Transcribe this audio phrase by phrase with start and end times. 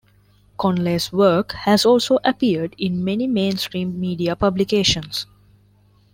[0.57, 5.27] Conley's work has also appeared in many mainstream media publications.